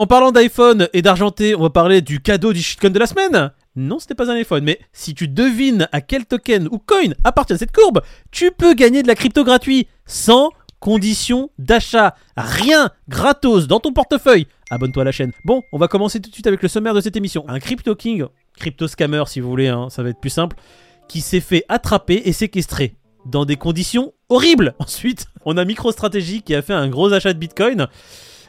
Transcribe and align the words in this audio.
En 0.00 0.06
parlant 0.06 0.30
d'iPhone 0.30 0.88
et 0.92 1.02
d'argenté, 1.02 1.56
on 1.56 1.62
va 1.62 1.70
parler 1.70 2.02
du 2.02 2.20
cadeau 2.20 2.52
du 2.52 2.62
shitcoin 2.62 2.90
de 2.90 2.98
la 2.98 3.06
semaine 3.06 3.52
non, 3.76 4.00
ce 4.00 4.06
n'est 4.08 4.16
pas 4.16 4.28
un 4.28 4.34
iPhone, 4.34 4.64
mais 4.64 4.80
si 4.92 5.14
tu 5.14 5.28
devines 5.28 5.88
à 5.92 6.00
quel 6.00 6.26
token 6.26 6.66
ou 6.72 6.78
coin 6.78 7.12
appartient 7.22 7.56
cette 7.56 7.70
courbe, 7.70 8.02
tu 8.32 8.50
peux 8.50 8.74
gagner 8.74 9.04
de 9.04 9.06
la 9.06 9.14
crypto 9.14 9.44
gratuit 9.44 9.86
sans 10.04 10.50
condition 10.80 11.50
d'achat. 11.58 12.16
Rien 12.36 12.90
gratos 13.08 13.68
dans 13.68 13.78
ton 13.78 13.92
portefeuille. 13.92 14.48
Abonne-toi 14.70 15.02
à 15.02 15.04
la 15.04 15.12
chaîne. 15.12 15.30
Bon, 15.44 15.62
on 15.72 15.78
va 15.78 15.86
commencer 15.86 16.18
tout 16.18 16.28
de 16.28 16.34
suite 16.34 16.48
avec 16.48 16.60
le 16.60 16.68
sommaire 16.68 16.92
de 16.92 17.00
cette 17.00 17.14
émission. 17.14 17.44
Un 17.46 17.60
crypto 17.60 17.94
king, 17.94 18.24
crypto 18.58 18.88
scammer 18.88 19.22
si 19.28 19.38
vous 19.38 19.48
voulez, 19.48 19.68
hein, 19.68 19.90
ça 19.90 20.02
va 20.02 20.08
être 20.08 20.20
plus 20.20 20.30
simple, 20.30 20.56
qui 21.08 21.20
s'est 21.20 21.38
fait 21.38 21.64
attraper 21.68 22.22
et 22.24 22.32
séquestrer 22.32 22.96
dans 23.26 23.44
des 23.44 23.56
conditions 23.56 24.12
horribles. 24.28 24.74
Ensuite, 24.80 25.26
on 25.44 25.56
a 25.56 25.64
MicroStrategy 25.64 26.42
qui 26.42 26.56
a 26.56 26.62
fait 26.62 26.74
un 26.74 26.88
gros 26.88 27.12
achat 27.12 27.32
de 27.32 27.38
Bitcoin. 27.38 27.86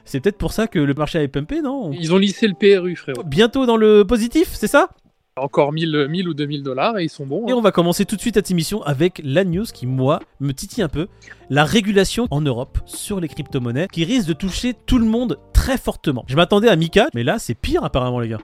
C'est 0.05 0.19
peut-être 0.19 0.37
pour 0.37 0.53
ça 0.53 0.67
que 0.67 0.79
le 0.79 0.93
marché 0.93 1.19
a 1.19 1.27
pumpé, 1.27 1.61
non? 1.61 1.91
Ils 1.91 2.13
ont 2.13 2.17
lissé 2.17 2.47
le 2.47 2.53
PRU, 2.53 2.95
frérot. 2.95 3.23
Bientôt 3.23 3.65
dans 3.65 3.77
le 3.77 4.03
positif, 4.05 4.49
c'est 4.53 4.67
ça? 4.67 4.89
Encore 5.35 5.71
1000, 5.71 6.07
1000 6.09 6.27
ou 6.27 6.33
2000 6.33 6.63
dollars 6.63 6.97
et 6.99 7.03
ils 7.05 7.09
sont 7.09 7.25
bons. 7.25 7.47
Et 7.47 7.51
hein. 7.51 7.55
on 7.57 7.61
va 7.61 7.71
commencer 7.71 8.03
tout 8.05 8.15
de 8.17 8.21
suite 8.21 8.35
cette 8.35 8.51
émission 8.51 8.81
avec 8.83 9.21
la 9.23 9.45
news 9.45 9.63
qui, 9.73 9.87
moi, 9.87 10.19
me 10.41 10.51
titille 10.51 10.83
un 10.83 10.89
peu. 10.89 11.07
La 11.49 11.63
régulation 11.63 12.27
en 12.29 12.41
Europe 12.41 12.79
sur 12.85 13.19
les 13.21 13.29
crypto-monnaies 13.29 13.87
qui 13.91 14.03
risque 14.03 14.27
de 14.27 14.33
toucher 14.33 14.73
tout 14.85 14.97
le 14.97 15.05
monde 15.05 15.37
très 15.53 15.77
fortement. 15.77 16.25
Je 16.27 16.35
m'attendais 16.35 16.67
à 16.67 16.75
Mika, 16.75 17.07
mais 17.13 17.23
là, 17.23 17.39
c'est 17.39 17.53
pire 17.55 17.83
apparemment, 17.85 18.19
les 18.19 18.27
gars. 18.29 18.39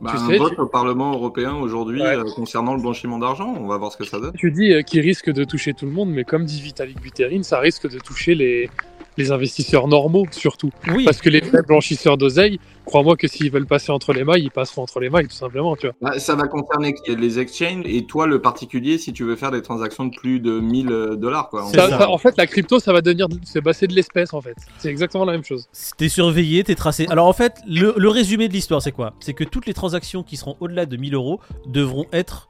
Bah, 0.00 0.10
Tu 0.14 0.18
un 0.22 0.26
sais, 0.28 0.36
vote 0.36 0.54
tu- 0.54 0.60
au 0.60 0.66
Parlement 0.66 1.12
européen 1.14 1.54
aujourd'hui 1.54 2.02
Ouais. 2.02 2.16
euh, 2.16 2.24
concernant 2.36 2.74
le 2.74 2.82
blanchiment 2.82 3.18
d'argent. 3.18 3.54
On 3.58 3.66
va 3.66 3.78
voir 3.78 3.90
ce 3.90 3.96
que 3.96 4.04
ça 4.04 4.20
donne. 4.20 4.32
Tu 4.36 4.52
dis 4.52 4.72
euh, 4.72 4.82
qu'ils 4.82 5.00
risquent 5.00 5.32
de 5.32 5.42
toucher 5.42 5.72
tout 5.72 5.86
le 5.86 5.92
monde, 5.92 6.10
mais 6.10 6.22
comme 6.22 6.44
dit 6.44 6.60
Vitalik 6.60 7.00
Buterin, 7.00 7.42
ça 7.42 7.58
risque 7.58 7.90
de 7.90 7.98
toucher 7.98 8.34
les, 8.34 8.68
les 9.16 9.32
investisseurs 9.32 9.88
normaux 9.88 10.26
surtout. 10.30 10.70
Oui, 10.94 11.04
Parce 11.04 11.20
que 11.20 11.30
les 11.30 11.40
vrais 11.40 11.62
blanchisseurs 11.62 12.16
d'oseille, 12.18 12.58
crois-moi 12.84 13.16
que 13.16 13.26
s'ils 13.28 13.50
veulent 13.50 13.66
passer 13.66 13.90
entre 13.92 14.12
les 14.12 14.24
mailles, 14.24 14.42
ils 14.44 14.50
passeront 14.50 14.82
entre 14.82 15.00
les 15.00 15.08
mailles 15.08 15.26
tout 15.28 15.36
simplement, 15.36 15.74
tu 15.76 15.86
vois. 15.86 15.96
Bah, 16.02 16.18
ça 16.18 16.34
va 16.34 16.46
concerner 16.48 16.94
les 17.08 17.38
exchanges 17.38 17.84
et 17.86 18.04
toi, 18.06 18.26
le 18.26 18.40
particulier, 18.42 18.98
si 18.98 19.12
tu 19.12 19.24
veux 19.24 19.36
faire 19.36 19.50
des 19.50 19.62
transactions 19.62 20.04
de 20.04 20.14
plus 20.16 20.40
de 20.40 20.60
1000 20.60 20.86
dollars. 21.18 21.48
Quoi. 21.48 21.64
C'est 21.70 21.76
Ça- 21.76 21.88
ça. 21.88 21.98
ça- 21.98 22.10
en 22.10 22.18
fait, 22.18 22.36
la 22.36 22.46
crypto, 22.46 22.78
ça 22.78 22.92
va 22.92 23.00
devenir, 23.00 23.26
c'est 23.44 23.60
bah, 23.60 23.72
de 23.72 23.94
l'espèce 23.94 24.32
en 24.34 24.40
fait. 24.40 24.56
C'est 24.78 24.88
exactement 24.88 25.24
la 25.24 25.32
même 25.32 25.44
chose. 25.44 25.68
t'es 25.96 26.08
surveillé, 26.08 26.64
t'es 26.64 26.74
tracé. 26.74 27.06
Alors 27.08 27.26
en 27.26 27.32
fait, 27.32 27.54
le, 27.68 27.94
le 27.96 28.08
résumé 28.08 28.48
de 28.48 28.52
l'histoire, 28.52 28.82
c'est 28.82 28.92
quoi? 28.92 29.14
C'est 29.20 29.34
que 29.34 29.44
toutes 29.44 29.66
les 29.66 29.74
transactions 29.74 30.22
qui 30.22 30.36
seront 30.36 30.56
au-delà 30.60 30.86
de 30.86 30.96
1000 30.96 31.14
euros 31.14 31.40
devront 31.66 32.06
être 32.12 32.48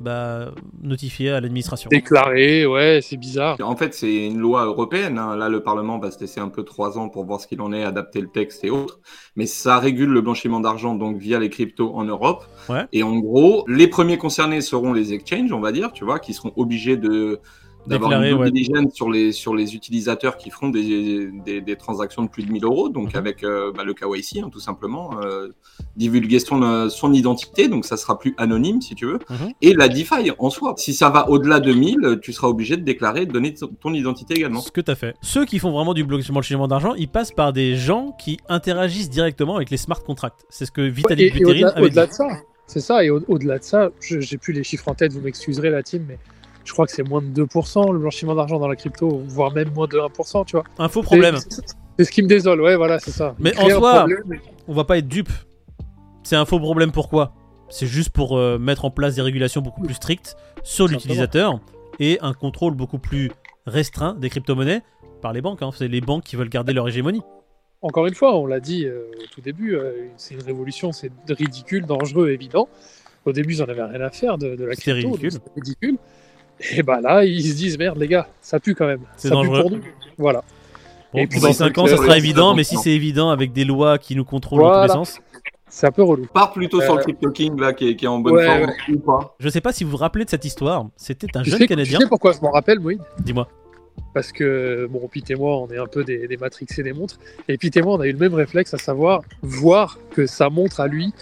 bah, 0.00 0.52
notifiées 0.82 1.30
à 1.30 1.40
l'administration. 1.40 1.88
Déclaré, 1.90 2.66
ouais, 2.66 3.00
c'est 3.02 3.16
bizarre. 3.16 3.56
En 3.62 3.76
fait, 3.76 3.94
c'est 3.94 4.26
une 4.26 4.38
loi 4.38 4.64
européenne. 4.64 5.18
hein. 5.18 5.36
Là, 5.36 5.48
le 5.48 5.62
Parlement 5.62 5.98
va 5.98 6.10
se 6.10 6.20
laisser 6.20 6.40
un 6.40 6.48
peu 6.48 6.62
trois 6.62 6.98
ans 6.98 7.08
pour 7.08 7.24
voir 7.24 7.40
ce 7.40 7.46
qu'il 7.46 7.60
en 7.60 7.72
est, 7.72 7.84
adapter 7.84 8.20
le 8.20 8.28
texte 8.28 8.64
et 8.64 8.70
autres. 8.70 9.00
Mais 9.36 9.46
ça 9.46 9.78
régule 9.78 10.10
le 10.10 10.20
blanchiment 10.20 10.60
d'argent 10.60 10.94
donc 10.94 11.18
via 11.18 11.38
les 11.38 11.50
cryptos 11.50 11.92
en 11.94 12.04
Europe. 12.04 12.44
Ouais. 12.68 12.86
Et 12.92 13.02
en 13.02 13.16
gros, 13.18 13.64
les 13.68 13.88
premiers 13.88 14.18
concernés 14.18 14.60
seront 14.60 14.92
les 14.92 15.12
exchanges, 15.12 15.52
on 15.52 15.60
va 15.60 15.72
dire, 15.72 15.92
tu 15.92 16.04
vois, 16.04 16.18
qui 16.18 16.34
seront 16.34 16.52
obligés 16.56 16.96
de 16.96 17.40
d'avoir 17.86 18.10
Déclarer, 18.10 18.30
une 18.32 18.38
ouais. 18.38 18.50
diligence 18.50 18.92
sur 18.94 19.08
les 19.10 19.32
sur 19.32 19.54
les 19.54 19.74
utilisateurs 19.74 20.36
qui 20.36 20.50
feront 20.50 20.68
des, 20.68 21.30
des, 21.44 21.60
des 21.60 21.76
transactions 21.76 22.22
de 22.22 22.28
plus 22.28 22.42
de 22.44 22.52
1000 22.52 22.64
euros, 22.64 22.88
donc 22.88 23.12
Mhm. 23.14 23.18
avec 23.18 23.44
euh, 23.44 23.72
bah, 23.74 23.84
le 23.84 23.94
KYC 23.94 24.42
hein, 24.44 24.50
tout 24.52 24.60
simplement, 24.60 25.20
euh, 25.22 25.48
divulgation 25.96 26.58
de 26.58 26.88
son 26.88 27.12
identité, 27.12 27.68
donc 27.68 27.84
ça 27.84 27.96
sera 27.96 28.18
plus 28.18 28.34
anonyme 28.36 28.80
si 28.82 28.94
tu 28.94 29.06
veux, 29.06 29.18
Mhm. 29.30 29.52
et 29.62 29.74
la 29.74 29.88
DeFi 29.88 30.30
en 30.38 30.50
soi. 30.50 30.74
Si 30.76 30.92
ça 30.94 31.08
va 31.10 31.28
au-delà 31.30 31.60
de 31.60 31.72
1000, 31.72 32.18
tu 32.22 32.32
seras 32.32 32.48
obligé 32.48 32.76
de 32.76 32.82
déclarer, 32.82 33.26
de 33.26 33.32
donner 33.32 33.54
ton- 33.54 33.68
ton 33.68 33.92
identité 33.94 34.34
également. 34.34 34.60
Ce 34.60 34.70
que 34.70 34.80
t'as 34.80 34.94
fait. 34.94 35.14
Ceux 35.22 35.44
qui 35.44 35.58
font 35.58 35.70
vraiment 35.70 35.94
du 35.94 36.04
blanchiment 36.04 36.68
d'argent, 36.68 36.94
ils 36.94 37.08
passent 37.08 37.32
par 37.32 37.52
des 37.52 37.76
gens 37.76 38.14
qui 38.18 38.38
interagissent 38.48 39.10
directement 39.10 39.56
avec 39.56 39.70
les 39.70 39.76
smart 39.76 40.02
contracts. 40.02 40.44
C'est 40.50 40.66
ce 40.66 40.72
que 40.72 40.82
Vitalik 40.82 41.28
et 41.28 41.30
Buterin 41.38 41.50
au-delà 41.52 41.68
avait 41.70 41.80
dit. 41.80 41.86
au-delà 41.86 42.06
de 42.06 42.12
ça, 42.12 42.26
c'est 42.66 42.80
ça, 42.80 43.02
et 43.04 43.10
au- 43.10 43.22
au-delà 43.28 43.58
de 43.58 43.64
ça, 43.64 43.90
je- 44.00 44.20
j'ai 44.20 44.36
plus 44.36 44.52
les 44.52 44.62
chiffres 44.64 44.88
en 44.88 44.94
tête, 44.94 45.12
vous 45.12 45.20
m'excuserez 45.20 45.70
la 45.70 45.82
team, 45.82 46.04
mais 46.08 46.18
je 46.68 46.72
crois 46.74 46.84
que 46.86 46.92
c'est 46.92 47.02
moins 47.02 47.22
de 47.22 47.28
2% 47.44 47.92
le 47.92 47.98
blanchiment 47.98 48.34
d'argent 48.34 48.58
dans 48.58 48.68
la 48.68 48.76
crypto, 48.76 49.22
voire 49.26 49.52
même 49.54 49.70
moins 49.72 49.86
de 49.86 49.98
1%, 49.98 50.44
tu 50.44 50.52
vois. 50.56 50.64
Un 50.78 50.88
faux 50.90 51.02
problème. 51.02 51.36
C'est- 51.38 52.04
ce 52.04 52.10
qui 52.10 52.22
me 52.22 52.28
désole, 52.28 52.60
ouais, 52.60 52.76
voilà, 52.76 52.98
c'est 53.00 53.10
ça. 53.10 53.34
Mais 53.38 53.56
en 53.58 53.68
soi- 53.70 53.94
problème. 54.00 54.22
On 54.68 54.74
va 54.74 54.84
pas 54.84 54.98
être 54.98 55.08
dupe. 55.08 55.30
C'est 56.22 56.36
un 56.36 56.44
faux 56.44 56.60
problème 56.60 56.92
pourquoi? 56.92 57.32
C'est 57.70 57.86
juste 57.86 58.10
pour 58.10 58.36
euh, 58.36 58.58
mettre 58.58 58.84
en 58.84 58.90
place 58.90 59.14
des 59.14 59.22
régulations 59.22 59.62
beaucoup 59.62 59.80
plus 59.82 59.94
strictes 59.94 60.36
sur 60.62 60.86
l'utilisateur 60.88 61.58
et 61.98 62.18
un 62.20 62.34
contrôle 62.34 62.74
beaucoup 62.74 62.98
plus 62.98 63.30
restreint 63.66 64.12
des 64.14 64.28
crypto-monnaies 64.28 64.82
par 65.22 65.32
les 65.32 65.40
banques. 65.40 65.62
hein. 65.62 65.70
C'est 65.74 65.88
les 65.88 66.00
banques 66.02 66.24
qui 66.24 66.36
veulent 66.36 66.48
garder 66.50 66.72
leur 66.74 66.86
hégémonie. 66.86 67.22
Encore 67.80 68.06
une 68.06 68.14
fois, 68.14 68.36
on 68.36 68.46
l'a 68.46 68.60
dit 68.60 68.84
euh, 68.84 69.06
au 69.22 69.26
tout 69.34 69.40
début, 69.40 69.74
euh, 69.74 69.92
c'est 70.16 70.34
une 70.34 70.42
révolution, 70.42 70.92
c'est 70.92 71.10
ridicule, 71.30 71.86
dangereux, 71.86 72.28
évident. 72.30 72.68
Au 73.24 73.32
début, 73.32 73.54
ils 73.54 73.62
en 73.62 73.66
avaient 73.66 73.82
rien 73.82 74.00
à 74.00 74.10
faire 74.10 74.38
de, 74.38 74.54
de 74.56 74.64
la 74.64 74.74
crypto, 74.74 75.12
ridicule. 75.12 75.40
ridicule. 75.56 75.98
Et 76.76 76.82
bah 76.82 77.00
là, 77.00 77.24
ils 77.24 77.42
se 77.44 77.54
disent 77.54 77.78
merde, 77.78 77.98
les 77.98 78.08
gars, 78.08 78.28
ça 78.40 78.58
pue 78.60 78.74
quand 78.74 78.86
même. 78.86 79.00
C'est 79.16 79.28
ça 79.28 79.34
dangereux. 79.34 79.58
pue 79.58 79.68
pour 79.68 79.70
nous. 79.78 79.82
Voilà. 80.18 80.42
Bon, 81.12 81.20
Et 81.20 81.26
puis 81.26 81.40
dans 81.40 81.48
bah, 81.48 81.52
5 81.54 81.72
c'est 81.74 81.78
ans, 81.80 81.86
ça 81.86 81.96
sera 81.96 82.08
ouais, 82.08 82.18
évident, 82.18 82.54
mais 82.54 82.64
si 82.64 82.76
c'est 82.76 82.90
évident 82.90 83.30
avec 83.30 83.52
des 83.52 83.64
lois 83.64 83.98
qui 83.98 84.14
nous 84.16 84.24
contrôlent 84.24 84.60
dans 84.60 84.68
Voilà. 84.68 84.86
tous 84.94 84.98
les 85.00 85.04
sens. 85.06 85.20
C'est 85.70 85.86
un 85.86 85.90
peu 85.92 86.02
relou. 86.02 86.26
Pars 86.32 86.52
plutôt 86.52 86.80
sur 86.80 86.94
Euh, 86.94 86.96
le 86.96 87.02
Crypto 87.02 87.30
King 87.30 87.60
là, 87.60 87.72
qui 87.74 87.88
est, 87.90 87.96
qui 87.96 88.06
est 88.06 88.08
en 88.08 88.18
bonne 88.18 88.34
ouais, 88.34 88.46
forme 88.46 88.72
ou 88.94 88.98
pas. 88.98 89.34
Je 89.38 89.48
sais 89.50 89.60
pas 89.60 89.72
si 89.72 89.84
vous 89.84 89.90
vous 89.90 89.96
rappelez 89.98 90.24
de 90.24 90.30
cette 90.30 90.44
histoire. 90.46 90.86
C'était 90.96 91.28
un 91.36 91.42
Tu 91.42 91.50
jeune 91.50 91.58
sais, 91.60 91.64
tu 91.66 91.68
Canadien. 91.68 91.98
sais 92.00 92.06
pourquoi 92.08 92.32
je 92.32 92.40
m'en 92.40 92.50
rappelle, 92.50 92.80
Moïd 92.80 93.00
Dis-moi. 93.20 93.46
Parce 94.14 94.32
que, 94.32 94.86
bon, 94.90 95.06
Pete 95.12 95.30
et 95.30 95.34
moi, 95.34 95.58
on 95.58 95.68
est 95.68 95.76
un 95.78 95.86
peu 95.86 96.04
des, 96.04 96.26
des 96.26 96.36
matrixés 96.38 96.82
des 96.82 96.92
montres. 96.94 97.18
Et 97.48 97.58
Pete 97.58 97.76
et 97.76 97.82
moi, 97.82 97.94
on 97.96 98.00
a 98.00 98.06
eu 98.06 98.12
le 98.12 98.18
même 98.18 98.32
réflexe, 98.34 98.72
à 98.74 98.78
savoir 98.78 99.22
voir 99.42 99.98
que 100.10 100.26
sa 100.26 100.48
montre 100.48 100.80
à 100.80 100.86
lui, 100.88 101.12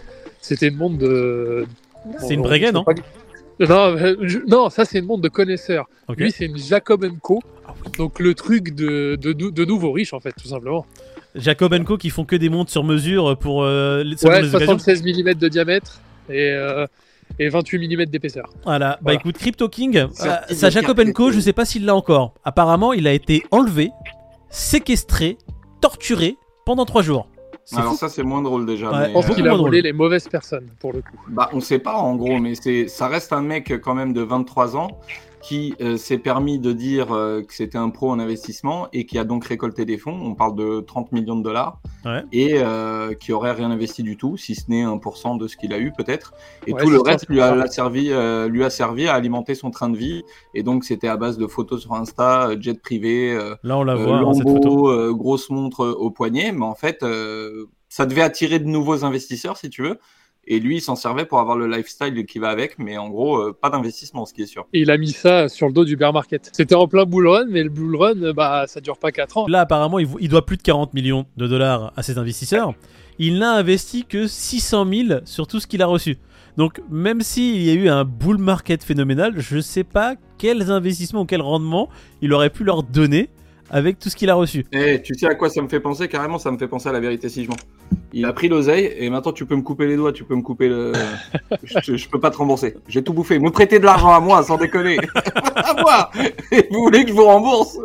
c'était 0.40 0.68
une 0.68 0.76
montre 0.76 0.98
de. 0.98 1.66
C'est 2.18 2.34
une 2.34 2.42
Breguet, 2.42 2.70
non? 2.72 2.84
Non, 3.60 3.96
euh, 3.96 4.16
je- 4.22 4.38
non, 4.46 4.68
ça 4.70 4.84
c'est 4.84 4.98
une 4.98 5.06
montre 5.06 5.22
de 5.22 5.28
connaisseur. 5.28 5.86
Ok. 6.08 6.18
Lui, 6.18 6.30
c'est 6.30 6.46
une 6.46 6.58
Jacob 6.58 7.06
Co. 7.20 7.40
Ah 7.66 7.72
oui. 7.84 7.92
Donc 7.98 8.20
le 8.20 8.34
truc 8.34 8.74
de, 8.74 9.16
de, 9.16 9.32
de 9.32 9.64
nouveaux 9.64 9.92
riches, 9.92 10.12
en 10.12 10.20
fait, 10.20 10.32
tout 10.32 10.48
simplement. 10.48 10.84
Jacob 11.34 11.76
Co 11.84 11.96
qui 11.96 12.10
font 12.10 12.24
que 12.24 12.36
des 12.36 12.48
montres 12.48 12.70
sur 12.70 12.84
mesure 12.84 13.36
pour 13.38 13.62
euh, 13.64 14.02
les, 14.04 14.16
Ouais, 14.26 14.42
les 14.42 14.48
occasions. 14.54 14.78
76 14.78 15.02
mm 15.02 15.34
de 15.34 15.48
diamètre 15.48 16.00
et, 16.30 16.50
euh, 16.52 16.86
et 17.38 17.48
28 17.48 17.78
mm 17.96 18.04
d'épaisseur. 18.06 18.48
Voilà, 18.64 18.90
bah 18.92 18.98
Voilà. 19.02 19.18
écoute, 19.20 19.36
Crypto 19.38 19.68
King, 19.68 19.96
euh, 19.98 20.06
sa 20.50 20.68
de 20.68 20.72
Jacob 20.72 21.12
Co, 21.12 21.30
je 21.30 21.40
sais 21.40 21.52
pas 21.52 21.64
s'il 21.64 21.84
l'a 21.84 21.94
encore. 21.94 22.32
Apparemment, 22.44 22.92
il 22.92 23.06
a 23.06 23.12
été 23.12 23.42
enlevé, 23.50 23.90
séquestré, 24.50 25.36
torturé 25.80 26.36
pendant 26.64 26.84
3 26.86 27.02
jours. 27.02 27.28
C'est 27.68 27.78
Alors 27.78 27.92
fou. 27.92 27.98
ça 27.98 28.08
c'est 28.08 28.22
moins 28.22 28.42
drôle 28.42 28.64
déjà. 28.64 28.90
Ouais, 28.92 28.98
mais, 29.00 29.08
Je 29.08 29.12
pense 29.12 29.26
beaucoup 29.26 29.34
qu'il 29.36 29.46
euh, 29.48 29.52
a 29.52 29.56
volé 29.56 29.80
drôle. 29.82 29.90
les 29.90 29.92
mauvaises 29.92 30.28
personnes, 30.28 30.68
pour 30.78 30.92
le 30.92 31.00
coup. 31.02 31.16
Bah, 31.28 31.50
on 31.52 31.58
sait 31.60 31.80
pas 31.80 31.94
en 31.96 32.14
gros, 32.14 32.38
mais 32.38 32.54
c'est, 32.54 32.86
ça 32.86 33.08
reste 33.08 33.32
un 33.32 33.42
mec 33.42 33.72
quand 33.82 33.94
même 33.94 34.12
de 34.12 34.22
23 34.22 34.76
ans 34.76 35.00
qui 35.46 35.74
euh, 35.80 35.96
s'est 35.96 36.18
permis 36.18 36.58
de 36.58 36.72
dire 36.72 37.12
euh, 37.12 37.42
que 37.42 37.54
c'était 37.54 37.78
un 37.78 37.90
pro 37.90 38.10
en 38.10 38.18
investissement 38.18 38.88
et 38.92 39.06
qui 39.06 39.16
a 39.18 39.24
donc 39.24 39.44
récolté 39.44 39.84
des 39.84 39.96
fonds. 39.96 40.18
On 40.20 40.34
parle 40.34 40.56
de 40.56 40.80
30 40.80 41.12
millions 41.12 41.36
de 41.36 41.42
dollars 41.44 41.78
Ouais. 42.04 42.22
et 42.32 42.54
euh, 42.58 43.14
qui 43.14 43.32
aurait 43.32 43.50
rien 43.50 43.70
investi 43.70 44.04
du 44.04 44.16
tout, 44.16 44.36
si 44.36 44.54
ce 44.54 44.70
n'est 44.70 44.84
1% 44.84 45.38
de 45.38 45.48
ce 45.48 45.56
qu'il 45.56 45.72
a 45.72 45.78
eu 45.78 45.92
peut-être. 45.96 46.34
Et 46.66 46.72
Ouais, 46.72 46.80
tout 46.82 46.88
le 46.90 47.00
reste 47.00 47.28
lui 47.28 47.40
a, 47.40 47.66
servi, 47.66 48.10
euh, 48.10 48.48
lui 48.48 48.62
a 48.64 48.70
servi 48.70 49.08
à 49.08 49.14
alimenter 49.14 49.54
son 49.56 49.70
train 49.70 49.88
de 49.88 49.96
vie. 49.96 50.22
Et 50.54 50.62
donc 50.62 50.84
c'était 50.84 51.08
à 51.08 51.16
base 51.16 51.36
de 51.36 51.46
photos 51.46 51.82
sur 51.82 51.94
Insta, 51.94 52.50
jet 52.60 52.80
privé, 52.80 53.32
euh, 53.32 53.54
Là, 53.62 53.78
on 53.78 53.84
la 53.84 53.94
euh, 53.94 54.04
voit, 54.04 54.16
hein, 54.18 54.34
cette 54.34 54.48
photo. 54.48 54.68
Lambeau, 54.68 54.90
euh, 54.90 55.12
grosse 55.12 55.50
montre 55.50 55.86
au 55.86 56.10
poignet, 56.10 56.52
mais 56.52 56.64
en 56.64 56.74
fait, 56.74 57.02
euh, 57.02 57.66
ça 57.88 58.06
devait 58.06 58.22
attirer 58.22 58.58
de 58.58 58.66
nouveaux 58.66 59.04
investisseurs, 59.04 59.56
si 59.56 59.70
tu 59.70 59.82
veux. 59.82 59.98
Et 60.48 60.60
lui, 60.60 60.76
il 60.76 60.80
s'en 60.80 60.94
servait 60.94 61.24
pour 61.24 61.40
avoir 61.40 61.56
le 61.56 61.66
lifestyle 61.66 62.24
qui 62.24 62.38
va 62.38 62.50
avec, 62.50 62.78
mais 62.78 62.96
en 62.98 63.08
gros, 63.08 63.38
euh, 63.38 63.56
pas 63.58 63.68
d'investissement, 63.68 64.26
ce 64.26 64.32
qui 64.32 64.42
est 64.42 64.46
sûr. 64.46 64.66
Et 64.72 64.80
il 64.80 64.90
a 64.92 64.96
mis 64.96 65.10
ça 65.10 65.48
sur 65.48 65.66
le 65.66 65.72
dos 65.72 65.84
du 65.84 65.96
bear 65.96 66.12
market. 66.12 66.50
C'était 66.52 66.76
en 66.76 66.86
plein 66.86 67.04
bull 67.04 67.26
run, 67.26 67.46
mais 67.48 67.64
le 67.64 67.68
bull 67.68 67.96
run, 67.96 68.22
euh, 68.22 68.32
bah, 68.32 68.64
ça 68.68 68.80
dure 68.80 68.96
pas 68.96 69.10
4 69.10 69.38
ans. 69.38 69.46
Là, 69.48 69.62
apparemment, 69.62 69.98
il, 69.98 70.28
doit 70.28 70.46
plus 70.46 70.56
de 70.56 70.62
40 70.62 70.94
millions 70.94 71.26
de 71.36 71.48
dollars 71.48 71.92
à 71.96 72.02
ses 72.02 72.18
investisseurs. 72.18 72.74
Il 73.18 73.38
n'a 73.38 73.52
investi 73.54 74.04
que 74.04 74.28
600 74.28 74.86
000 74.88 75.20
sur 75.24 75.48
tout 75.48 75.58
ce 75.58 75.66
qu'il 75.66 75.82
a 75.82 75.86
reçu. 75.86 76.16
Donc, 76.56 76.80
même 76.90 77.22
s'il 77.22 77.62
y 77.62 77.70
a 77.70 77.74
eu 77.74 77.88
un 77.88 78.04
bull 78.04 78.38
market 78.38 78.84
phénoménal, 78.84 79.34
je 79.36 79.58
sais 79.60 79.84
pas 79.84 80.14
quels 80.38 80.70
investissements 80.70 81.22
ou 81.22 81.26
quels 81.26 81.42
rendements 81.42 81.88
il 82.22 82.32
aurait 82.32 82.50
pu 82.50 82.62
leur 82.62 82.82
donner 82.82 83.30
avec 83.70 83.98
tout 83.98 84.10
ce 84.10 84.16
qu'il 84.16 84.30
a 84.30 84.34
reçu. 84.34 84.64
Eh, 84.72 85.02
tu 85.02 85.14
sais 85.14 85.26
à 85.26 85.34
quoi 85.34 85.50
ça 85.50 85.60
me 85.60 85.68
fait 85.68 85.80
penser? 85.80 86.08
Carrément, 86.08 86.38
ça 86.38 86.50
me 86.50 86.58
fait 86.58 86.68
penser 86.68 86.88
à 86.88 86.92
la 86.92 87.00
vérité 87.00 87.28
si 87.28 87.44
je 87.44 87.48
mens. 87.48 87.56
Il 88.18 88.24
a 88.24 88.32
pris 88.32 88.48
l'oseille 88.48 88.94
et 88.96 89.10
maintenant 89.10 89.32
tu 89.32 89.44
peux 89.44 89.56
me 89.56 89.60
couper 89.60 89.86
les 89.86 89.94
doigts, 89.94 90.10
tu 90.10 90.24
peux 90.24 90.34
me 90.34 90.40
couper 90.40 90.70
le. 90.70 90.94
je, 91.62 91.96
je 91.96 92.08
peux 92.08 92.18
pas 92.18 92.30
te 92.30 92.38
rembourser. 92.38 92.74
J'ai 92.88 93.04
tout 93.04 93.12
bouffé. 93.12 93.38
Me 93.38 93.50
prêter 93.50 93.78
de 93.78 93.84
l'argent 93.84 94.10
à 94.10 94.20
moi, 94.20 94.42
sans 94.42 94.56
déconner. 94.56 94.96
à 95.54 95.74
moi 95.82 96.10
Et 96.50 96.66
vous 96.70 96.80
voulez 96.80 97.02
que 97.02 97.10
je 97.10 97.12
vous 97.12 97.26
rembourse? 97.26 97.76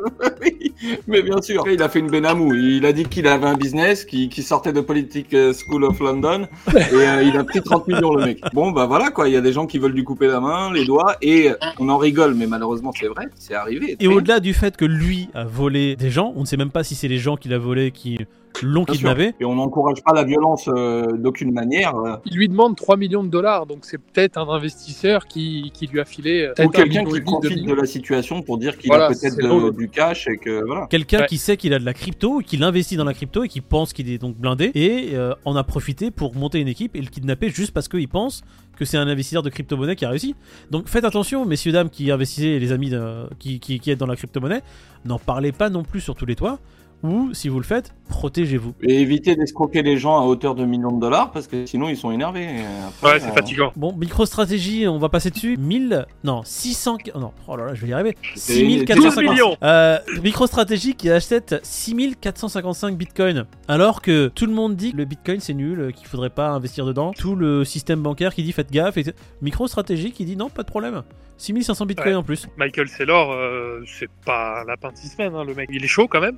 Mais 1.06 1.22
bien 1.22 1.42
sûr. 1.42 1.66
Il 1.70 1.84
a 1.84 1.90
fait 1.90 2.00
une 2.00 2.08
Benamou. 2.08 2.56
Il 2.56 2.86
a 2.86 2.94
dit 2.94 3.04
qu'il 3.04 3.28
avait 3.28 3.46
un 3.46 3.56
business, 3.56 4.06
qui 4.06 4.30
qui 4.30 4.42
sortait 4.42 4.72
de 4.72 4.80
Politic 4.80 5.34
euh, 5.34 5.52
School 5.54 5.84
of 5.84 6.00
London 6.00 6.48
et 6.74 6.80
euh, 6.94 7.24
il 7.24 7.36
a 7.36 7.44
pris 7.44 7.62
30 7.62 7.90
millions 7.90 8.14
le 8.14 8.24
mec. 8.24 8.42
Bon 8.54 8.72
bah 8.72 8.86
voilà 8.86 9.12
quoi. 9.12 9.28
Il 9.28 9.34
y 9.34 9.38
a 9.38 9.42
des 9.42 9.52
gens 9.52 9.68
qui 9.68 9.80
veulent 9.80 9.92
lui 9.92 10.06
couper 10.06 10.28
la 10.28 10.40
main, 10.40 10.72
les 10.72 10.86
doigts 10.86 11.18
et 11.22 11.50
euh, 11.50 11.56
on 11.78 11.90
en 11.90 11.98
rigole, 11.98 12.36
mais 12.36 12.48
malheureusement 12.48 12.94
c'est 12.98 13.08
vrai, 13.08 13.28
c'est 13.36 13.54
arrivé. 13.54 13.98
Et 14.00 14.08
au-delà 14.08 14.40
du 14.40 14.54
fait 14.54 14.78
que 14.78 14.86
lui 14.86 15.28
a 15.34 15.44
volé 15.44 15.98
des 15.98 16.10
gens, 16.10 16.32
on 16.38 16.42
ne 16.42 16.46
sait 16.46 16.58
même 16.58 16.72
pas 16.72 16.86
si 16.86 16.96
c'est 16.96 17.10
les 17.10 17.18
gens 17.18 17.36
qu'il 17.36 17.54
a 17.54 17.58
volés 17.58 17.92
qui 17.92 18.18
l'ont 18.64 18.86
kidnappé. 18.86 19.34
Et 19.40 19.46
on 19.46 19.56
n'encourage 19.56 20.04
pas 20.04 20.14
la 20.14 20.24
violence 20.24 20.68
euh, 20.68 21.12
d'aucune 21.18 21.52
manière. 21.52 21.96
euh, 21.96 22.16
Il 22.26 22.36
lui 22.38 22.48
demande 22.50 22.76
3 22.76 22.98
millions 22.98 23.24
de 23.24 23.30
dollars, 23.30 23.66
donc 23.66 23.80
c'est 23.84 23.98
peut-être 23.98 24.38
un 24.38 24.48
investisseur 24.50 25.26
qui, 25.28 25.72
qui 25.74 25.88
lui 25.88 26.00
a 26.00 26.06
filé. 26.06 26.42
euh, 26.60 26.66
ou 26.66 26.70
quelqu'un 26.70 27.04
qui 27.06 27.22
profite 27.22 27.66
de 27.66 27.74
la 27.74 27.86
situation 27.86 28.42
pour 28.42 28.58
dire 28.58 28.78
qu'il 28.78 28.88
Voilà, 28.90 29.06
a 29.06 29.10
peut-être 29.10 29.72
du 29.76 29.90
cash 29.90 30.28
et 30.28 30.38
que 30.38 30.64
voilà. 30.66 30.88
Quelqu'un 30.88 31.20
Ouais. 31.22 31.26
qui 31.28 31.38
sait 31.38 31.58
qu'il 31.58 31.74
a 31.74 31.80
de 31.80 31.86
la 31.86 31.94
crypto, 31.94 32.40
qu'il 32.40 32.64
investit 32.64 32.96
dans 32.98 33.04
la 33.06 33.14
crypto 33.14 33.44
et 33.44 33.48
qui 33.48 33.62
pense 33.62 33.94
qu'il 33.94 34.10
est 34.10 34.18
donc 34.18 34.36
blindé 34.38 34.72
et 34.76 35.10
euh, 35.16 35.34
en 35.46 35.56
a 35.56 35.64
profité 35.64 36.12
pour 36.12 36.36
monter 36.36 36.60
une 36.60 36.68
équipe 36.68 36.96
et 36.96 37.02
le 37.02 37.08
kidnapper 37.08 37.50
juste 37.50 37.72
parce 37.74 37.88
qu'il 37.88 38.08
pense 38.08 38.42
que 38.78 38.86
c'est 38.86 38.98
un 38.98 39.08
investisseur 39.08 39.44
de 39.44 39.50
crypto-monnaie 39.50 39.96
qui 39.96 40.06
a 40.06 40.10
réussi. 40.10 40.36
Donc 40.72 40.88
faites 40.88 41.06
attention, 41.06 41.46
messieurs, 41.46 41.72
dames 41.72 41.90
qui 41.90 42.10
investissez, 42.12 42.58
les 42.60 42.72
amis 42.72 42.90
de- 42.90 43.28
qui, 43.38 43.60
qui, 43.60 43.80
qui 43.80 43.92
êtes 43.92 44.00
dans 44.00 44.08
la 44.08 44.16
crypto-monnaie, 44.16 44.62
n'en 45.06 45.20
parlez 45.20 45.52
pas 45.52 45.70
non 45.70 45.84
plus 45.84 46.02
sur 46.02 46.16
tous 46.16 46.26
les 46.26 46.36
toits 46.36 46.60
ou 47.04 47.34
si 47.34 47.50
vous 47.50 47.58
le 47.58 47.66
faites, 47.66 47.94
protégez-vous. 48.10 48.74
Et 48.82 49.02
éviter 49.02 49.36
d'escroquer 49.36 49.82
les 49.82 49.98
gens 49.98 50.20
à 50.20 50.26
hauteur 50.26 50.56
de 50.56 50.66
millions 50.66 50.92
de 50.92 51.00
dollars 51.00 51.32
parce 51.32 51.48
que 51.48 51.66
sinon 51.66 51.90
ils 51.90 51.98
sont 51.98 52.12
énervés. 52.12 52.48
Après, 52.88 53.14
Ouais, 53.14 53.20
c'est 53.20 53.30
euh, 53.30 53.34
fatigant. 53.34 53.72
Bon, 53.76 53.94
micro-stratégie, 53.94 54.88
on 54.88 55.00
va 55.00 55.10
passer 55.10 55.30
dessus. 55.32 55.58
1000, 55.58 56.06
non, 56.24 56.42
600, 56.44 56.98
oh 57.16 57.20
non, 57.20 57.32
oh 57.48 57.56
là 57.56 57.66
là, 57.68 57.74
je 57.74 57.82
vais 57.82 57.90
y 57.90 57.94
arriver. 57.94 58.16
c'est 58.36 58.54
6450. 58.54 59.16
12 59.16 59.32
millions. 59.32 59.58
Euh, 59.64 59.98
MicroStrategy 60.24 60.96
qui 60.96 61.10
achète 61.10 61.56
6455 61.64 62.96
bitcoins 62.96 63.46
alors 63.68 64.02
que 64.02 64.28
tout 64.28 64.46
le 64.46 64.54
monde 64.54 64.76
dit 64.76 64.92
que 64.92 64.98
le 64.98 65.06
bitcoin 65.06 65.40
c'est 65.40 65.54
nul, 65.54 65.92
qu'il 65.96 66.08
faudrait 66.08 66.30
pas 66.30 66.50
investir 66.50 66.86
dedans. 66.86 67.12
Tout 67.18 67.36
le 67.36 67.64
système 67.66 68.02
bancaire 68.02 68.34
qui 68.34 68.44
dit 68.44 68.52
faites 68.52 68.72
gaffe. 68.72 68.98
Et 68.98 69.06
MicroStrategy 69.42 70.12
qui 70.12 70.26
dit 70.26 70.36
non, 70.36 70.50
pas 70.50 70.64
de 70.64 70.68
problème. 70.68 71.04
6500 71.42 71.86
bitcoins 71.86 72.10
Ouais. 72.10 72.16
en 72.16 72.24
plus. 72.24 72.48
Michael 72.58 72.88
Saylor, 72.88 73.32
euh, 73.32 73.82
c'est 73.86 74.10
pas 74.26 74.62
un 74.62 74.66
lapin 74.66 74.92
de 74.92 74.98
six 74.98 75.08
semaines, 75.10 75.34
hein, 75.36 75.44
le 75.44 75.54
mec. 75.56 75.70
Il 75.72 75.84
est 75.84 75.88
chaud 75.88 76.08
quand 76.08 76.22
même. 76.22 76.38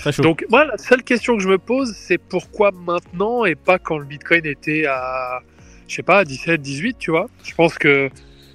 Très 0.00 0.12
chaud. 0.12 0.22
Donc, 0.22 0.44
moi, 0.50 0.64
la 0.64 0.78
seule 0.78 1.02
question 1.02 1.36
que 1.36 1.42
je 1.42 1.48
me 1.48 1.58
pose, 1.58 1.92
c'est 1.96 2.18
pourquoi 2.18 2.70
maintenant 2.72 3.44
et 3.44 3.54
pas 3.54 3.78
quand 3.78 3.98
le 3.98 4.04
bitcoin 4.04 4.44
était 4.46 4.86
à, 4.86 5.40
je 5.88 5.94
sais 5.94 6.02
pas, 6.02 6.24
17, 6.24 6.60
18, 6.60 6.96
tu 6.98 7.10
vois. 7.10 7.28
Je 7.44 7.54
pense 7.54 7.76
que. 7.78 8.10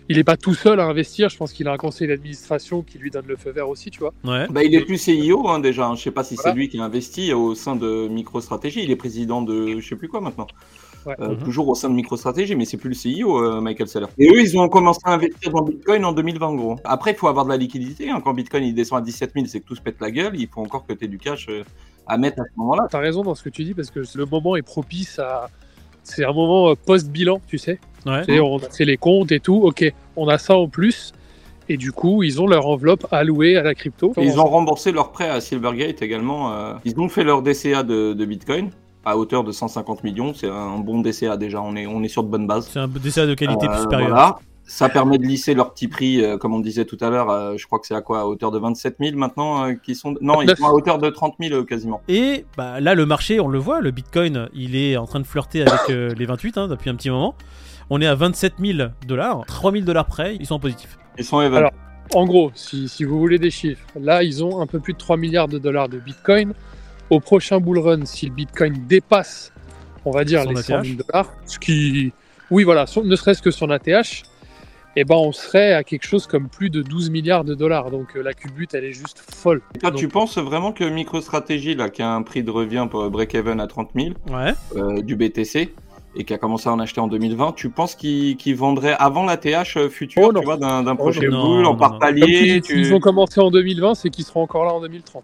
Il 0.10 0.18
est 0.18 0.24
pas 0.24 0.38
tout 0.38 0.54
seul 0.54 0.80
à 0.80 0.86
investir, 0.86 1.28
je 1.28 1.36
pense 1.36 1.52
qu'il 1.52 1.68
a 1.68 1.74
un 1.74 1.78
conseil 1.78 2.08
d'administration 2.08 2.82
qui 2.82 2.98
lui 2.98 3.12
donne 3.12 3.26
le 3.28 3.36
feu 3.36 3.52
vert 3.52 3.68
aussi, 3.68 3.92
tu 3.92 4.00
vois. 4.00 4.14
ouais. 4.24 4.48
Bah, 4.50 4.64
il 4.64 4.74
est 4.74 4.86
plus 4.86 4.98
CIO 4.98 5.50
hein, 5.50 5.60
déjà. 5.60 5.92
Je 5.98 6.02
sais 6.02 6.12
pas 6.12 6.24
si 6.24 6.36
Voilà. 6.36 6.52
c'est 6.52 6.56
lui 6.56 6.70
qui 6.70 6.80
a 6.80 6.84
investi 6.86 7.34
au 7.34 7.56
sein 7.56 7.76
de 7.76 8.08
MicroStrategy. 8.08 8.84
Il 8.86 8.90
est 8.92 8.96
président 8.96 9.42
de 9.42 9.82
je 9.82 9.86
sais 9.86 9.98
plus 9.98 10.08
quoi 10.08 10.22
maintenant. 10.22 10.48
Ouais. 11.08 11.16
Euh, 11.22 11.30
Mhm. 11.30 11.38
Toujours 11.44 11.68
au 11.70 11.76
sein 11.76 11.90
de 11.90 11.96
MicroStrategy, 11.96 12.56
mais 12.56 12.66
c'est 12.66 12.78
plus 12.78 12.90
le 12.90 12.96
CIO, 12.96 13.42
euh, 13.42 13.62
Michael 13.62 13.88
Saylor. 13.88 14.10
Et 14.18 14.28
eux, 14.28 14.42
ils 14.42 14.58
ont 14.60 14.68
commencé 14.70 15.00
à 15.06 15.14
investir 15.14 15.52
dans 15.52 15.62
Bitcoin 15.64 16.04
en 16.06 16.12
2020, 16.12 16.54
gros. 16.56 16.76
Après, 16.84 17.12
il 17.12 17.16
faut 17.18 17.28
avoir 17.28 17.46
de 17.46 17.50
la 17.52 17.58
liquidité. 17.58 18.10
hein. 18.10 18.22
Quand 18.24 18.34
Bitcoin 18.34 18.64
il 18.66 18.74
descend 18.76 19.00
à 19.00 19.02
17 19.02 19.32
000, 19.34 19.46
c'est 19.48 19.62
que 19.62 19.66
tout 19.66 19.76
se 19.76 19.82
pète 19.82 20.02
la 20.02 20.12
gueule. 20.12 20.34
Il 20.36 20.48
faut 20.48 20.62
encore 20.62 20.86
que 20.86 20.94
tu 20.94 21.06
aies 21.06 21.08
du 21.08 21.18
cash 21.18 21.48
euh, 21.50 21.64
à 22.06 22.18
mettre 22.18 22.42
à 22.42 22.44
ce 22.44 22.50
moment-là. 22.58 22.88
T'as 22.92 23.00
raison 23.00 23.24
dans 23.24 23.36
ce 23.36 23.44
que 23.44 23.50
tu 23.50 23.64
dis 23.64 23.74
parce 23.74 23.90
que 23.90 24.02
le 24.16 24.26
moment 24.26 24.56
est 24.58 24.62
propice 24.62 25.18
à. 25.20 25.50
C'est 26.04 26.24
un 26.26 26.32
moment 26.34 26.74
post-bilan, 26.76 27.42
tu 27.48 27.58
sais. 27.58 27.80
Ouais. 28.06 28.26
Tu 28.26 28.34
sais, 28.36 28.40
on 28.40 28.58
a 28.58 28.70
fait 28.70 28.86
les 28.86 28.96
comptes 28.98 29.32
et 29.34 29.40
tout. 29.42 29.62
Ok, 29.64 29.84
on 30.16 30.28
a 30.30 30.38
ça 30.38 30.56
en 30.58 30.68
plus. 30.70 31.14
Et 31.70 31.76
du 31.76 31.92
coup, 31.92 32.24
ils 32.24 32.42
ont 32.42 32.48
leur 32.48 32.66
enveloppe 32.68 33.06
allouée 33.12 33.58
à 33.58 33.62
la 33.64 33.76
crypto. 33.76 34.14
Et 34.18 34.24
ils 34.24 34.40
ont 34.40 34.46
remboursé 34.46 34.94
leur 34.94 35.12
prêt 35.12 35.30
à 35.30 35.42
Silvergate 35.42 36.02
également. 36.02 36.54
Ils 36.86 36.98
ont 36.98 37.10
fait 37.10 37.26
leur 37.26 37.42
DCA 37.42 37.84
de, 37.84 38.14
de 38.14 38.26
Bitcoin 38.26 38.70
à 39.08 39.18
hauteur 39.18 39.44
de 39.44 39.52
150 39.52 40.04
millions. 40.04 40.34
C'est 40.34 40.50
un 40.50 40.78
bon 40.80 41.00
DCA 41.02 41.38
déjà. 41.38 41.62
On 41.62 41.76
est, 41.76 41.88
on 41.88 42.04
est 42.04 42.08
sur 42.08 42.24
de 42.24 42.30
bonnes 42.30 42.48
bases. 42.48 42.70
C'est 42.72 42.80
un 42.80 42.88
DCA 42.88 43.26
de 43.26 43.34
qualité 43.36 43.68
Euh, 43.70 43.82
supérieure. 43.82 44.10
voilà. 44.10 44.36
Ça 44.70 44.90
permet 44.90 45.18
de 45.18 45.24
lisser 45.24 45.54
leur 45.54 45.74
petit 45.74 45.88
prix, 45.88 46.22
euh, 46.22 46.38
comme 46.38 46.54
on 46.54 46.60
disait 46.60 46.84
tout 46.84 46.98
à 47.00 47.10
l'heure. 47.10 47.30
euh, 47.30 47.54
je 47.56 47.66
crois 47.66 47.80
que 47.80 47.88
c'est 47.88 47.96
à 47.96 48.02
quoi 48.02 48.20
À 48.20 48.26
hauteur 48.26 48.52
de 48.52 48.60
27 48.60 48.98
000 49.00 49.16
maintenant 49.16 49.64
euh, 49.66 49.74
qui 49.82 49.96
sont... 49.96 50.14
Non, 50.20 50.42
ils 50.42 50.48
29. 50.48 50.58
sont 50.58 50.66
à 50.66 50.72
hauteur 50.74 50.98
de 50.98 51.10
30 51.10 51.36
000 51.40 51.54
euh, 51.56 51.64
quasiment. 51.64 52.02
Et 52.10 52.44
bah, 52.58 52.82
là, 52.82 52.94
le 52.94 53.06
marché, 53.06 53.40
on 53.40 53.48
le 53.48 53.60
voit, 53.60 53.80
le 53.80 53.92
bitcoin, 53.92 54.50
il 54.54 54.76
est 54.76 54.98
en 54.98 55.06
train 55.06 55.22
de 55.22 55.26
flirter 55.26 55.62
avec 55.62 55.90
euh, 55.90 56.14
les 56.16 56.26
28 56.26 56.58
hein, 56.58 56.68
depuis 56.68 56.90
un 56.90 56.96
petit 56.96 57.10
moment. 57.10 57.34
On 57.90 58.02
est 58.02 58.08
à 58.08 58.16
27 58.16 58.56
000 58.60 58.90
dollars, 59.08 59.46
3 59.48 59.72
000 59.72 59.86
dollars 59.86 60.06
près, 60.06 60.36
ils 60.36 60.46
sont 60.46 60.56
en 60.56 60.60
positif. 60.60 60.98
Ils 61.18 61.24
sont. 61.24 61.40
Alors, 61.40 61.72
En 62.14 62.26
gros, 62.26 62.52
si, 62.54 62.90
si 62.90 63.06
vous 63.06 63.18
voulez 63.20 63.40
des 63.40 63.52
chiffres, 63.52 63.86
là, 63.98 64.22
ils 64.22 64.44
ont 64.44 64.60
un 64.60 64.68
peu 64.68 64.82
plus 64.82 64.92
de 64.92 64.98
3 64.98 65.16
milliards 65.16 65.48
de 65.48 65.60
dollars 65.60 65.88
de 65.88 65.98
Bitcoin. 65.98 66.54
Au 67.10 67.20
prochain 67.20 67.60
bull 67.60 67.80
run, 67.80 68.06
si 68.06 68.26
le 68.28 68.34
Bitcoin 68.34 68.86
dépasse, 68.88 69.54
on 70.06 70.12
va 70.12 70.24
dire, 70.26 70.44
Son 70.44 70.50
les 70.52 70.62
100 70.62 70.74
ATH. 70.76 70.86
000 70.86 70.98
dollars, 71.08 71.34
ce 71.46 71.58
qui, 71.60 72.12
oui, 72.52 72.64
voilà, 72.64 72.86
son- 72.86 73.04
ne 73.04 73.16
serait-ce 73.16 73.42
que 73.42 73.52
son 73.52 73.70
ATH, 73.70 74.24
eh 75.00 75.04
ben, 75.04 75.16
on 75.16 75.32
serait 75.32 75.74
à 75.74 75.84
quelque 75.84 76.06
chose 76.08 76.26
comme 76.28 76.50
plus 76.50 76.70
de 76.70 76.82
12 76.82 77.10
milliards 77.12 77.44
de 77.44 77.54
dollars. 77.54 77.92
Donc, 77.92 78.16
euh, 78.18 78.24
la 78.24 78.34
culbute, 78.34 78.74
elle 78.74 78.84
est 78.84 78.94
juste 78.94 79.20
folle. 79.20 79.62
Donc, 79.84 79.96
tu 79.96 80.08
penses 80.08 80.38
vraiment 80.38 80.72
que 80.72 80.84
MicroStrategy, 80.84 81.76
là, 81.76 81.90
qui 81.90 82.02
a 82.02 82.12
un 82.12 82.24
prix 82.24 82.42
de 82.44 82.50
revient 82.52 82.88
pour 82.90 83.08
break-even 83.10 83.60
à 83.60 83.68
30 83.68 83.92
000 83.96 84.10
Ouais. 84.30 84.54
euh, 84.76 85.02
du 85.02 85.16
BTC 85.16 85.74
et 86.16 86.24
qui 86.24 86.34
a 86.34 86.38
commencé 86.40 86.68
à 86.68 86.72
en 86.74 86.80
acheter 86.80 87.00
en 87.00 87.08
2020, 87.08 87.54
tu 87.56 87.70
penses 87.70 87.94
qu'ils 87.96 88.38
qu'ils 88.38 88.56
vendraient 88.56 88.96
avant 88.98 89.24
la 89.24 89.38
TH 89.38 89.78
euh, 89.78 89.88
future, 89.90 90.30
Oh 90.30 90.34
tu 90.34 90.44
vois, 90.44 90.58
d'un 90.58 90.82
d'un 90.82 90.96
prochain 90.96 91.22
non, 91.30 91.46
bull 91.46 91.62
non, 91.62 91.70
en 91.70 91.74
non. 91.74 91.78
par 91.78 92.00
palier 92.00 92.60
tu- 92.62 92.84
s'ils 92.84 92.94
ont 92.94 93.00
commencé 93.00 93.40
en 93.40 93.52
2020, 93.52 93.94
c'est 93.94 94.10
qu'ils 94.10 94.26
seront 94.26 94.42
encore 94.42 94.66
là 94.66 94.74
en 94.74 94.82
2030. 94.82 95.24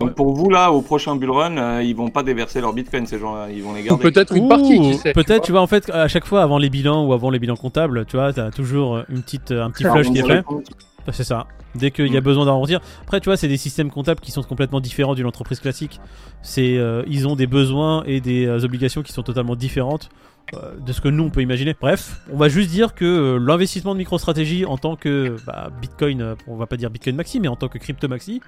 Donc 0.00 0.14
pour 0.14 0.32
vous, 0.34 0.48
là, 0.50 0.72
au 0.72 0.80
prochain 0.80 1.14
bull 1.16 1.30
run, 1.30 1.56
euh, 1.58 1.82
ils 1.82 1.94
vont 1.94 2.08
pas 2.08 2.22
déverser 2.22 2.60
leur 2.60 2.72
bitcoin, 2.72 3.06
ces 3.06 3.18
gens-là, 3.18 3.48
ils 3.50 3.62
vont 3.62 3.74
les 3.74 3.82
garder. 3.82 4.02
peut-être 4.02 4.34
une 4.34 4.48
partie, 4.48 4.80
qui 4.80 4.94
sait. 4.94 5.12
tu 5.12 5.22
Peut-être, 5.22 5.44
tu 5.44 5.52
vois, 5.52 5.60
en 5.60 5.66
fait, 5.66 5.90
à 5.90 6.08
chaque 6.08 6.24
fois 6.24 6.42
avant 6.42 6.58
les 6.58 6.70
bilans 6.70 7.04
ou 7.06 7.12
avant 7.12 7.28
les 7.30 7.38
bilans 7.38 7.56
comptables, 7.56 8.06
tu 8.06 8.16
vois, 8.16 8.32
t'as 8.32 8.50
toujours 8.50 8.96
euh, 8.96 9.02
une 9.10 9.22
petite, 9.22 9.50
un 9.52 9.70
petit 9.70 9.84
flush 9.84 10.10
qui 10.10 10.18
est 10.18 10.22
fait. 10.26 10.42
comptes. 10.42 10.70
C'est 11.12 11.24
ça. 11.24 11.46
Dès 11.74 11.90
qu'il 11.90 12.12
y 12.12 12.16
a 12.16 12.20
Mm. 12.20 12.24
besoin 12.24 12.44
d'arrondir. 12.46 12.80
Après, 13.02 13.20
tu 13.20 13.26
vois, 13.28 13.36
c'est 13.36 13.48
des 13.48 13.56
systèmes 13.56 13.90
comptables 13.90 14.20
qui 14.20 14.30
sont 14.32 14.42
complètement 14.42 14.80
différents 14.80 15.14
d'une 15.14 15.26
entreprise 15.26 15.60
classique. 15.60 16.00
C'est, 16.42 16.76
euh, 16.76 17.02
ils 17.06 17.26
ont 17.28 17.36
des 17.36 17.46
besoins 17.46 18.02
et 18.06 18.20
des 18.20 18.46
euh, 18.46 18.64
obligations 18.64 19.02
qui 19.02 19.12
sont 19.12 19.22
totalement 19.22 19.54
différentes 19.56 20.08
euh, 20.54 20.72
de 20.84 20.92
ce 20.92 21.00
que 21.00 21.08
nous 21.08 21.24
on 21.24 21.30
peut 21.30 21.42
imaginer. 21.42 21.74
Bref, 21.80 22.20
on 22.32 22.36
va 22.36 22.48
juste 22.48 22.70
dire 22.70 22.94
que 22.94 23.04
euh, 23.04 23.38
l'investissement 23.38 23.94
de 23.94 23.98
MicroStrategy 23.98 24.64
en 24.66 24.76
tant 24.78 24.96
que 24.96 25.36
bah, 25.46 25.70
Bitcoin, 25.80 26.20
euh, 26.22 26.34
on 26.48 26.56
va 26.56 26.66
pas 26.66 26.76
dire 26.76 26.90
Bitcoin 26.90 27.16
Maxi, 27.16 27.38
mais 27.40 27.48
en 27.48 27.56
tant 27.56 27.68
que 27.68 27.78
crypto 27.78 28.08
maxi, 28.08 28.40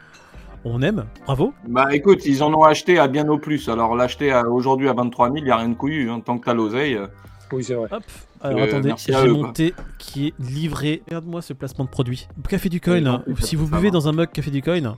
on 0.64 0.82
aime. 0.82 1.04
Bravo. 1.24 1.52
Bah 1.68 1.88
écoute, 1.94 2.24
ils 2.26 2.42
en 2.42 2.52
ont 2.54 2.62
acheté 2.64 2.98
à 2.98 3.08
bien 3.08 3.28
au 3.28 3.38
plus. 3.38 3.68
Alors 3.68 3.94
l'acheter 3.96 4.32
aujourd'hui 4.50 4.88
à 4.88 4.92
23 4.92 5.26
000, 5.28 5.38
il 5.38 5.44
n'y 5.44 5.50
a 5.50 5.56
rien 5.56 5.68
de 5.68 5.74
couillu. 5.74 6.10
hein. 6.10 6.20
Tant 6.24 6.38
que 6.38 6.44
t'as 6.44 6.54
l'oseille. 6.54 6.94
euh, 6.94 7.06
Oui, 7.52 7.64
c'est 7.64 7.74
vrai. 7.74 7.88
Hop. 7.90 8.02
Alors 8.40 8.58
Euh, 8.60 8.64
attendez, 8.64 8.92
j'ai 8.96 9.28
monté 9.28 9.74
qui 9.98 10.28
est 10.28 10.34
livré. 10.40 11.02
Regarde-moi 11.06 11.42
ce 11.42 11.52
placement 11.52 11.84
de 11.84 11.90
produit. 11.90 12.26
Café 12.48 12.68
du 12.68 12.80
coin. 12.80 12.94
Oui, 12.94 13.06
hein. 13.06 13.22
non, 13.26 13.34
si 13.40 13.56
vous 13.56 13.66
va. 13.66 13.76
buvez 13.76 13.90
dans 13.90 14.08
un 14.08 14.12
mug 14.12 14.30
Café 14.32 14.50
du 14.50 14.62
coin, 14.62 14.96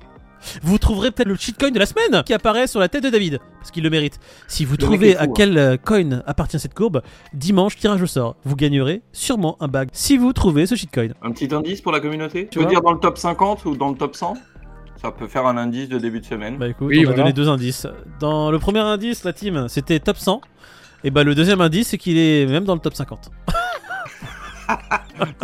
vous 0.62 0.76
trouverez 0.78 1.10
peut-être 1.10 1.28
le 1.28 1.36
shitcoin 1.36 1.70
de 1.70 1.78
la 1.78 1.86
semaine 1.86 2.22
qui 2.24 2.34
apparaît 2.34 2.66
sur 2.66 2.78
la 2.78 2.88
tête 2.88 3.02
de 3.04 3.08
David 3.08 3.38
parce 3.58 3.70
qu'il 3.70 3.82
le 3.82 3.88
mérite. 3.90 4.18
Si 4.46 4.64
vous 4.66 4.72
Le 4.72 4.78
trouvez 4.78 5.12
fou, 5.14 5.18
à 5.22 5.26
quel 5.26 5.56
euh, 5.56 5.76
coin 5.78 6.22
appartient 6.26 6.58
cette 6.60 6.74
courbe, 6.74 7.00
dimanche 7.32 7.76
tirage 7.76 8.02
au 8.02 8.06
sort. 8.06 8.36
Vous 8.44 8.54
gagnerez 8.56 9.00
sûrement 9.12 9.56
un 9.60 9.68
bag 9.68 9.88
si 9.92 10.18
vous 10.18 10.32
trouvez 10.34 10.66
ce 10.66 10.74
shitcoin. 10.74 11.08
Un 11.22 11.32
petit 11.32 11.54
indice 11.54 11.80
pour 11.80 11.92
la 11.92 12.00
communauté? 12.00 12.48
Tu 12.50 12.58
veux 12.58 12.66
dire 12.66 12.82
dans 12.82 12.92
le 12.92 12.98
top 12.98 13.16
50 13.18 13.64
ou 13.64 13.74
dans 13.76 13.88
le 13.90 13.96
top 13.96 14.14
100 14.16 14.34
Ça 15.00 15.10
peut 15.10 15.26
faire 15.28 15.46
un 15.46 15.56
indice 15.56 15.88
de 15.88 15.98
début 15.98 16.20
de 16.20 16.24
semaine. 16.24 16.56
Bah 16.56 16.68
écoute, 16.68 16.86
Oui, 16.88 16.98
on 16.98 17.02
va 17.02 17.06
voilà. 17.08 17.22
donner 17.24 17.32
deux 17.34 17.48
indices. 17.48 17.86
Dans 18.20 18.50
le 18.50 18.58
premier 18.58 18.80
indice, 18.80 19.24
la 19.24 19.32
team, 19.32 19.66
c'était 19.68 20.00
top 20.00 20.16
100. 20.16 20.40
Et 21.02 21.10
bah 21.10 21.24
le 21.24 21.34
deuxième 21.34 21.60
indice, 21.60 21.88
c'est 21.88 21.98
qu'il 21.98 22.16
est 22.16 22.46
même 22.46 22.64
dans 22.64 22.74
le 22.74 22.80
top 22.80 22.94
50. 22.94 23.30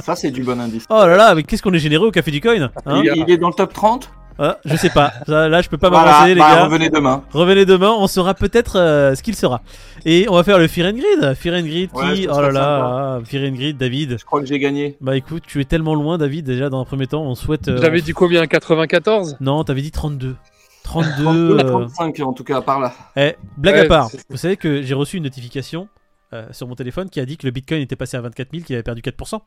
Ça, 0.02 0.16
c'est 0.16 0.30
du 0.30 0.42
bon 0.42 0.59
indice. 0.59 0.87
Oh 0.88 0.95
là 0.95 1.16
là, 1.16 1.35
mais 1.35 1.42
qu'est-ce 1.42 1.62
qu'on 1.62 1.75
est 1.75 1.78
généreux 1.78 2.09
au 2.09 2.11
Café 2.11 2.30
du 2.30 2.40
coin 2.40 2.71
hein 2.87 3.02
il, 3.04 3.12
il 3.26 3.30
est 3.30 3.37
dans 3.37 3.49
le 3.49 3.54
top 3.54 3.73
30 3.75 4.11
Ah, 4.42 4.56
Je 4.64 4.75
sais 4.76 4.88
pas. 4.88 5.12
Là, 5.26 5.61
je 5.61 5.68
peux 5.68 5.76
pas 5.76 5.90
Voilà, 5.90 6.06
m'avancer, 6.12 6.35
les 6.35 6.40
bah, 6.40 6.54
gars. 6.54 6.64
revenez 6.64 6.88
demain. 6.88 7.23
Revenez 7.30 7.66
demain, 7.66 7.90
on 7.90 8.06
saura 8.06 8.32
peut-être 8.35 8.76
euh, 8.78 9.14
ce 9.14 9.23
qu'il 9.23 9.37
sera. 9.37 9.61
Et 10.06 10.26
on 10.30 10.35
va 10.35 10.42
faire 10.44 10.59
le 10.59 10.66
Fear 10.66 10.88
and 10.88 10.97
Grid. 10.97 11.35
Fear 11.35 11.54
and 11.56 11.66
Grid 11.66 11.90
Ouais, 11.92 12.14
qui. 12.14 12.26
Oh 12.30 12.40
là 12.40 12.50
là, 12.50 13.18
ah, 13.18 13.18
Fear 13.25 13.50
and 13.50 13.54
Grid, 13.54 13.76
David. 13.76 14.16
Je 14.18 14.25
crois 14.25 14.40
que 14.40 14.47
j'ai 14.47 14.59
gagné. 14.59 14.97
Bah 15.02 15.14
écoute, 15.16 15.42
tu 15.47 15.61
es 15.61 15.64
tellement 15.64 15.94
loin, 15.94 16.16
David, 16.16 16.47
déjà 16.47 16.70
dans 16.70 16.80
un 16.80 16.85
premier 16.87 17.06
temps. 17.06 17.23
On 17.23 17.35
souhaite. 17.35 17.68
euh, 17.68 17.78
J'avais 17.82 18.00
dit 18.00 18.12
combien 18.12 18.47
94 18.47 19.37
Non, 19.40 19.62
t'avais 19.62 19.82
dit 19.82 19.90
32. 19.90 20.37
32. 20.85 21.23
32 21.23 21.59
à 21.59 21.61
euh, 21.61 21.68
35 21.87 22.20
en 22.20 22.32
tout 22.32 22.44
cas, 22.44 22.62
par 22.62 22.80
là. 22.80 22.94
Eh, 23.16 23.37
blague 23.59 23.75
Ouais, 23.75 23.80
à 23.82 23.88
part. 23.88 24.09
Vous 24.30 24.38
savez 24.38 24.56
que 24.56 24.80
j'ai 24.82 24.94
reçu 24.94 25.18
une 25.18 25.25
notification 25.25 25.88
euh, 26.32 26.47
sur 26.52 26.66
mon 26.66 26.75
téléphone 26.75 27.11
qui 27.11 27.20
a 27.20 27.26
dit 27.26 27.37
que 27.37 27.47
le 27.47 27.50
Bitcoin 27.52 27.82
était 27.82 27.97
passé 27.97 28.16
à 28.16 28.20
24 28.23 28.49
000, 28.52 28.64
qu'il 28.64 28.75
avait 28.75 28.82
perdu 28.82 29.02
4%. 29.02 29.40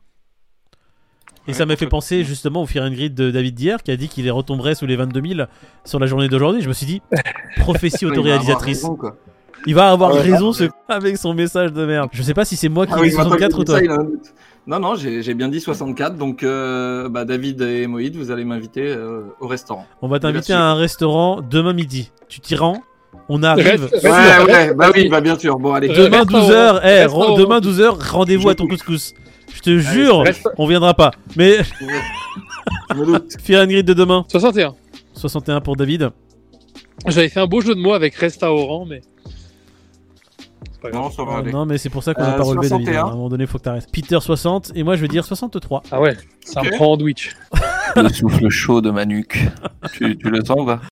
Et 1.46 1.50
Ouais, 1.50 1.54
ça 1.54 1.66
m'a 1.66 1.76
fait 1.76 1.86
penser 1.86 2.24
justement 2.24 2.62
au 2.62 2.66
Fear 2.66 2.86
and 2.86 2.92
Grid 2.92 3.14
de 3.14 3.30
David 3.30 3.54
d'hier 3.54 3.82
qui 3.82 3.90
a 3.90 3.96
dit 3.96 4.08
qu'il 4.08 4.30
retomberait 4.30 4.74
sous 4.74 4.86
les 4.86 4.96
22 4.96 5.20
000 5.34 5.40
sur 5.84 5.98
la 5.98 6.06
journée 6.06 6.28
d'aujourd'hui. 6.28 6.62
Je 6.62 6.68
me 6.68 6.72
suis 6.72 6.86
dit, 6.86 7.02
prophétie 7.58 8.06
autoréalisatrice. 8.06 8.86
Il 9.66 9.74
va 9.74 9.90
avoir 9.90 10.10
Ah 10.12 10.14
ouais, 10.14 10.20
raison 10.20 10.50
ah 10.50 10.58
ce... 10.58 10.64
avec 10.92 11.16
son 11.16 11.34
message 11.34 11.72
de 11.72 11.84
merde. 11.84 12.08
Je 12.12 12.22
sais 12.22 12.34
pas 12.34 12.44
si 12.44 12.56
c'est 12.56 12.68
moi 12.68 12.86
qui 12.86 12.92
Ah 12.94 12.98
ai 12.98 13.02
oui, 13.02 13.10
dit 13.10 13.16
maintenant 13.16 13.36
64 13.38 13.52
qu'il 13.52 13.60
ou 13.60 13.64
toi. 13.64 14.04
Non, 14.66 14.80
non, 14.80 14.94
j'ai 14.96 15.34
bien 15.34 15.48
dit 15.48 15.60
64. 15.60 16.16
Donc, 16.16 16.42
euh, 16.42 17.08
bah, 17.10 17.24
David 17.26 17.60
et 17.60 17.86
Moïd, 17.86 18.16
vous 18.16 18.30
allez 18.30 18.44
m'inviter 18.44 18.86
euh, 18.86 19.22
au 19.40 19.46
restaurant. 19.46 19.86
On 20.00 20.08
va 20.08 20.18
t'inviter 20.18 20.54
à 20.54 20.62
un 20.62 20.74
restaurant 20.74 21.40
demain 21.42 21.74
midi. 21.74 22.10
Tu 22.28 22.40
t'y 22.40 22.56
rends 22.56 22.82
On 23.28 23.42
arrive. 23.42 23.88
Reste- 23.90 24.02
Ouais, 24.04 24.52
ouais, 24.52 24.74
bah 24.74 24.90
oui, 24.94 25.08
bah 25.08 25.20
bien 25.20 25.38
sûr. 25.38 25.58
Bon, 25.58 25.74
allez. 25.74 25.88
Demain 25.88 26.20
reste 26.20 26.30
12h, 26.30 26.76
au- 27.14 27.34
eh, 27.36 27.38
demain 27.38 27.60
12h, 27.60 28.10
rendez-vous 28.10 28.48
à 28.48 28.54
ton 28.54 28.66
couscous. 28.66 29.12
Je 29.54 29.60
te 29.60 29.78
jure, 29.78 30.20
Reste- 30.24 30.48
on 30.58 30.66
viendra 30.66 30.92
pas. 30.94 31.12
Mais 31.36 31.58
Je 32.90 32.94
me 32.96 33.06
doute. 33.06 33.34
Fear 33.42 33.62
and 33.62 33.68
Grid 33.68 33.86
de 33.86 33.94
demain, 33.94 34.24
61. 34.28 34.74
61 35.14 35.60
pour 35.60 35.76
David. 35.76 36.10
J'avais 37.06 37.28
fait 37.28 37.40
un 37.40 37.46
beau 37.46 37.60
jeu 37.60 37.74
de 37.74 37.80
mots 37.80 37.92
avec 37.94 38.14
restaurant, 38.16 38.84
mais. 38.84 39.00
C'est 40.72 40.80
pas 40.80 40.90
grave. 40.90 41.02
Non, 41.04 41.10
ça 41.10 41.24
va 41.24 41.38
aller. 41.38 41.52
non, 41.52 41.66
mais 41.66 41.78
c'est 41.78 41.88
pour 41.88 42.02
ça 42.02 42.14
qu'on 42.14 42.22
n'a 42.22 42.34
Euh, 42.34 42.36
pas 42.38 42.42
relevé 42.44 42.68
David. 42.68 42.86
61. 42.86 43.04
À 43.06 43.08
un 43.08 43.14
moment 43.14 43.28
donné, 43.28 43.46
faut 43.46 43.58
que 43.58 43.62
t'arrêtes. 43.64 43.88
Peter 43.92 44.18
60 44.20 44.72
et 44.74 44.82
moi 44.82 44.96
je 44.96 45.00
vais 45.02 45.08
dire 45.08 45.24
63. 45.24 45.82
Ah 45.90 46.00
ouais, 46.00 46.16
ça 46.44 46.60
Ok. 46.60 46.66
me 46.72 46.76
prend 46.76 46.92
en 46.92 46.96
Twitch. 46.98 47.30
Le 47.96 48.08
souffle 48.08 48.48
chaud 48.48 48.80
de 48.80 48.90
ma 48.90 49.04
nuque. 49.06 49.38
tu, 49.92 50.16
tu 50.18 50.30
le 50.30 50.44
sens 50.44 50.56
ou 50.60 50.66
pas? 50.66 50.80